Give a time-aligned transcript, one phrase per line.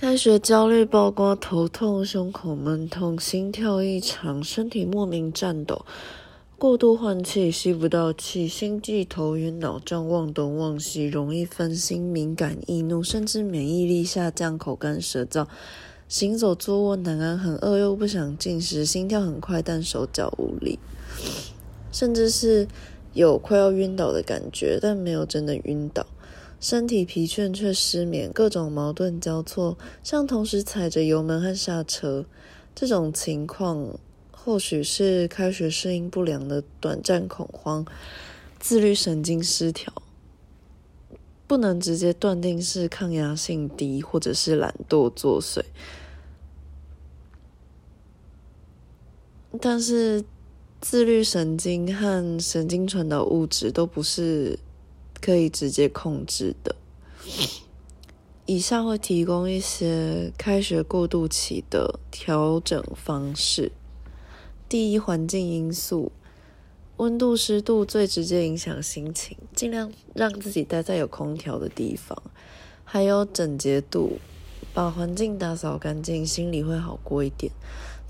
[0.00, 5.84] 开学焦虑包括头痛、胸口闷痛、心跳异常、身体莫名颤抖、
[6.56, 15.46] 过度换气、吸不到气、心悸、头晕、脑胀、忘东忘西、容易分心、敏感易怒，甚至免疫力下降、口干舌燥、
[16.08, 20.78] 行走坐卧难安、很饿又不想进食、心跳很快但手脚无力，
[21.92, 22.66] 甚至是
[23.12, 26.06] 有快要晕倒的感觉，但没有真的晕倒。
[26.60, 32.26] 身体疲倦却失眠，各种矛盾交错，像同时踩着油门和刹车。
[32.74, 33.98] 这种情况
[34.30, 37.86] 或许是开学适应不良的短暂恐慌，
[38.58, 39.90] 自律神经失调，
[41.46, 45.62] 不能直接断定是抗压性低或者是懒惰作祟。
[49.60, 50.22] 但是
[50.82, 54.58] 自律神经和神经传导物质都不是。
[55.20, 56.76] 可以直接控制的。
[58.46, 63.70] 以下会提供一些开学过渡期的调整方式。
[64.68, 66.10] 第一，环境因素，
[66.96, 72.20] 温度、湿度最直接影响心情，尽量让自己待在有空调的地方。
[72.84, 74.18] 还有整洁度，
[74.74, 77.52] 把环境打扫干净，心里会好过一点。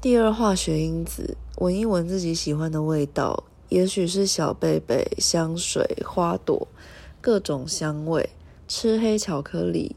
[0.00, 6.68] 第二，化学因子，闻一闻自己喜欢的味道，也许是小贝贝、香水、花朵。
[7.22, 8.30] 各种香味，
[8.66, 9.94] 吃黑巧克力。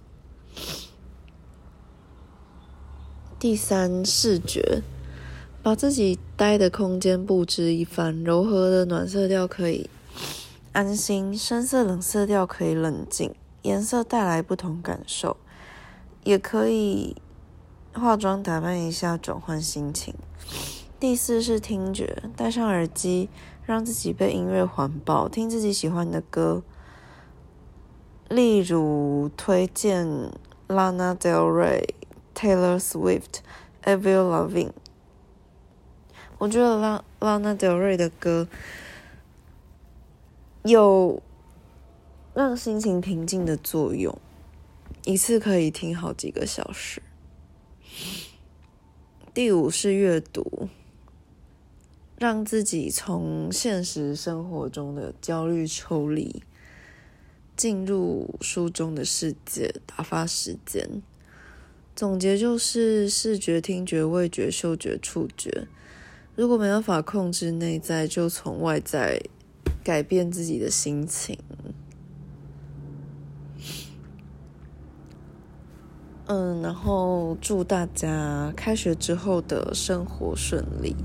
[3.40, 4.82] 第三，视觉，
[5.62, 9.90] 把自己待的空间布置一番，柔和的暖色调可以
[10.74, 15.38] 安心，深色冷色调可以冷静，颜色带来不同感受，
[16.26, 17.16] 也可以
[17.94, 20.14] 化妆打扮一下，转换心情。
[21.04, 23.28] 第四是听觉，戴上耳机，
[23.66, 26.64] 让自己被音乐环抱，听自己喜欢的歌。
[28.30, 30.08] 例如推荐
[30.70, 31.90] Lana Del Rey、
[32.34, 33.42] Taylor Swift、
[33.84, 34.72] Avril Lavigne。
[36.38, 38.48] 我觉得 Lana Lana Del Rey 的歌
[40.64, 41.22] 有
[42.34, 44.18] 让心情平静的作用，
[45.04, 47.04] 一次可以听好几个小时。
[49.34, 50.70] 第五是阅读，
[52.18, 56.44] 让自己从现实生活中的焦虑抽离。
[57.56, 61.04] 进入书中的世界，打发时间。
[61.96, 65.68] 总结就是：视觉、听觉、味觉、嗅觉、触觉。
[66.36, 69.22] 如果没办法控制内在，就从外在
[69.84, 71.38] 改变自己的心情。
[76.26, 80.96] 嗯，然后祝大家开学之后的生活顺利。